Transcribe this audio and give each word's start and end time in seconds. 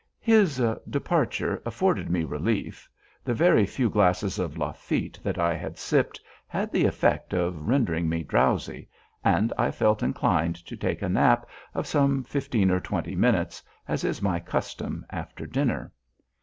His 0.23 0.59
departure 0.89 1.61
afforded 1.63 2.09
me 2.09 2.23
relief. 2.23 2.89
The 3.23 3.35
very 3.35 3.67
few 3.67 3.87
glasses 3.87 4.39
of 4.39 4.57
Lafitte 4.57 5.19
that 5.21 5.37
I 5.37 5.53
had 5.53 5.77
sipped 5.77 6.19
had 6.47 6.71
the 6.71 6.85
effect 6.87 7.35
of 7.35 7.67
rendering 7.67 8.09
me 8.09 8.23
drowsy, 8.23 8.89
and 9.23 9.53
I 9.59 9.69
felt 9.69 10.01
inclined 10.01 10.55
to 10.65 10.75
take 10.75 11.03
a 11.03 11.09
nap 11.09 11.45
of 11.75 11.85
some 11.85 12.23
fifteen 12.23 12.71
or 12.71 12.79
twenty 12.79 13.13
minutes, 13.15 13.61
as 13.87 14.03
is 14.03 14.23
my 14.23 14.39
custom 14.39 15.05
after 15.11 15.45
dinner. 15.45 15.91